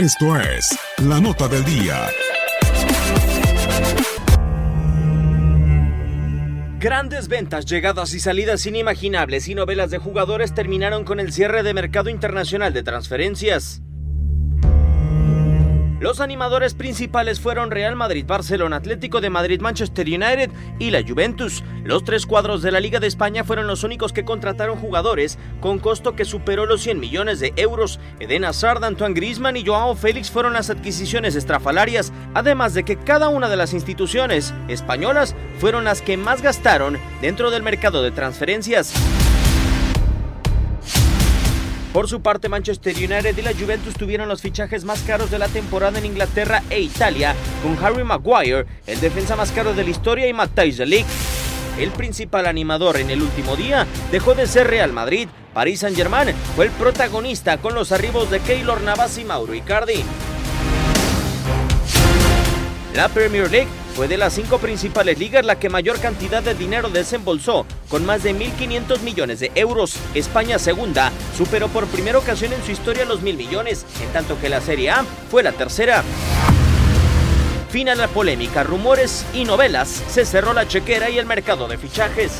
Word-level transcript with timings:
Esto 0.00 0.36
es 0.36 0.76
La 1.04 1.20
Nota 1.20 1.46
del 1.46 1.64
Día. 1.64 2.08
Grandes 6.80 7.28
ventas, 7.28 7.64
llegadas 7.64 8.12
y 8.12 8.18
salidas 8.18 8.66
inimaginables 8.66 9.46
y 9.46 9.54
novelas 9.54 9.92
de 9.92 9.98
jugadores 9.98 10.52
terminaron 10.52 11.04
con 11.04 11.20
el 11.20 11.32
cierre 11.32 11.62
de 11.62 11.74
mercado 11.74 12.10
internacional 12.10 12.72
de 12.72 12.82
transferencias. 12.82 13.83
Los 16.04 16.20
animadores 16.20 16.74
principales 16.74 17.40
fueron 17.40 17.70
Real 17.70 17.96
Madrid, 17.96 18.26
Barcelona, 18.26 18.76
Atlético 18.76 19.22
de 19.22 19.30
Madrid, 19.30 19.62
Manchester 19.62 20.06
United 20.06 20.50
y 20.78 20.90
la 20.90 21.02
Juventus. 21.02 21.64
Los 21.82 22.04
tres 22.04 22.26
cuadros 22.26 22.60
de 22.60 22.70
la 22.70 22.78
Liga 22.78 23.00
de 23.00 23.06
España 23.06 23.42
fueron 23.42 23.66
los 23.66 23.84
únicos 23.84 24.12
que 24.12 24.26
contrataron 24.26 24.76
jugadores 24.76 25.38
con 25.62 25.78
costo 25.78 26.14
que 26.14 26.26
superó 26.26 26.66
los 26.66 26.82
100 26.82 27.00
millones 27.00 27.40
de 27.40 27.54
euros. 27.56 28.00
Eden 28.20 28.44
Hazard, 28.44 28.84
Antoine 28.84 29.14
Griezmann 29.14 29.56
y 29.56 29.64
Joao 29.64 29.96
Félix 29.96 30.30
fueron 30.30 30.52
las 30.52 30.68
adquisiciones 30.68 31.36
estrafalarias, 31.36 32.12
además 32.34 32.74
de 32.74 32.84
que 32.84 32.96
cada 32.96 33.30
una 33.30 33.48
de 33.48 33.56
las 33.56 33.72
instituciones 33.72 34.52
españolas 34.68 35.34
fueron 35.58 35.84
las 35.84 36.02
que 36.02 36.18
más 36.18 36.42
gastaron 36.42 36.98
dentro 37.22 37.50
del 37.50 37.62
mercado 37.62 38.02
de 38.02 38.10
transferencias. 38.10 38.92
Por 41.94 42.08
su 42.08 42.22
parte, 42.22 42.48
Manchester 42.48 42.92
United 42.96 43.38
y 43.38 43.42
la 43.42 43.52
Juventus 43.52 43.94
tuvieron 43.94 44.26
los 44.26 44.42
fichajes 44.42 44.84
más 44.84 45.02
caros 45.02 45.30
de 45.30 45.38
la 45.38 45.46
temporada 45.46 45.96
en 45.96 46.06
Inglaterra 46.06 46.60
e 46.68 46.80
Italia, 46.80 47.36
con 47.62 47.78
Harry 47.84 48.02
Maguire, 48.02 48.66
el 48.88 49.00
defensa 49.00 49.36
más 49.36 49.52
caro 49.52 49.74
de 49.74 49.84
la 49.84 49.90
historia, 49.90 50.26
y 50.26 50.32
Matthijs 50.32 50.78
de. 50.78 51.04
El 51.78 51.92
principal 51.92 52.46
animador 52.46 52.96
en 52.96 53.10
el 53.10 53.22
último 53.22 53.54
día 53.54 53.86
dejó 54.10 54.34
de 54.34 54.48
ser 54.48 54.66
Real 54.66 54.92
Madrid. 54.92 55.28
Paris 55.52 55.80
Saint-Germain 55.80 56.34
fue 56.56 56.64
el 56.64 56.72
protagonista 56.72 57.58
con 57.58 57.76
los 57.76 57.92
arribos 57.92 58.28
de 58.28 58.40
Keylor 58.40 58.80
Navas 58.80 59.16
y 59.18 59.24
Mauro 59.24 59.54
Icardi. 59.54 60.02
La 62.92 63.08
Premier 63.08 63.48
League 63.48 63.70
fue 63.94 64.08
de 64.08 64.16
las 64.16 64.32
cinco 64.32 64.58
principales 64.58 65.18
ligas 65.18 65.44
la 65.44 65.58
que 65.58 65.68
mayor 65.68 66.00
cantidad 66.00 66.42
de 66.42 66.54
dinero 66.54 66.88
desembolsó, 66.88 67.64
con 67.88 68.04
más 68.04 68.24
de 68.24 68.34
1.500 68.34 69.00
millones 69.00 69.40
de 69.40 69.52
euros. 69.54 69.96
España 70.14 70.58
segunda 70.58 71.12
superó 71.36 71.68
por 71.68 71.86
primera 71.86 72.18
ocasión 72.18 72.52
en 72.52 72.64
su 72.64 72.72
historia 72.72 73.04
los 73.04 73.22
mil 73.22 73.36
millones, 73.36 73.86
en 74.02 74.12
tanto 74.12 74.40
que 74.40 74.48
la 74.48 74.60
Serie 74.60 74.90
A 74.90 75.04
fue 75.30 75.44
la 75.44 75.52
tercera. 75.52 76.02
Final 77.70 77.98
la 77.98 78.08
polémica, 78.08 78.64
rumores 78.64 79.24
y 79.32 79.44
novelas, 79.44 79.88
se 80.08 80.24
cerró 80.24 80.52
la 80.52 80.66
chequera 80.66 81.10
y 81.10 81.18
el 81.18 81.26
mercado 81.26 81.68
de 81.68 81.78
fichajes. 81.78 82.32